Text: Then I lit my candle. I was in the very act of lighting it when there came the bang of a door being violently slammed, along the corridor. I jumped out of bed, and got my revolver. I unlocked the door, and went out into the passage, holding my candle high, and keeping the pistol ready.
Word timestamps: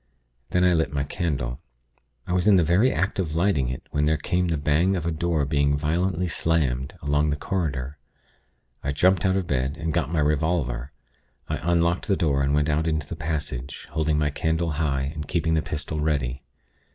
Then 0.49 0.63
I 0.63 0.73
lit 0.73 0.91
my 0.91 1.03
candle. 1.03 1.59
I 2.25 2.33
was 2.33 2.47
in 2.47 2.55
the 2.55 2.63
very 2.63 2.91
act 2.91 3.19
of 3.19 3.35
lighting 3.35 3.69
it 3.69 3.83
when 3.91 4.05
there 4.05 4.17
came 4.17 4.47
the 4.47 4.57
bang 4.57 4.95
of 4.95 5.05
a 5.05 5.11
door 5.11 5.45
being 5.45 5.77
violently 5.77 6.27
slammed, 6.27 6.95
along 7.03 7.29
the 7.29 7.35
corridor. 7.35 7.99
I 8.83 8.93
jumped 8.93 9.27
out 9.27 9.35
of 9.35 9.45
bed, 9.45 9.77
and 9.77 9.93
got 9.93 10.11
my 10.11 10.17
revolver. 10.19 10.91
I 11.47 11.57
unlocked 11.57 12.07
the 12.07 12.15
door, 12.17 12.41
and 12.41 12.55
went 12.55 12.67
out 12.67 12.87
into 12.87 13.05
the 13.05 13.15
passage, 13.15 13.87
holding 13.91 14.17
my 14.17 14.31
candle 14.31 14.71
high, 14.71 15.11
and 15.13 15.27
keeping 15.27 15.53
the 15.53 15.61
pistol 15.61 15.99
ready. 15.99 16.41